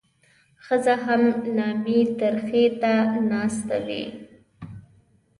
[0.65, 1.23] ښځه هم
[1.57, 2.93] نامي ترخي ته
[3.31, 4.03] ناسته وي.